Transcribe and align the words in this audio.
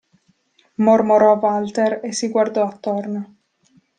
Mormorò 0.77 1.35
Walter 1.37 1.99
e 2.03 2.11
si 2.11 2.29
guardò 2.29 2.63
attorno. 2.65 3.35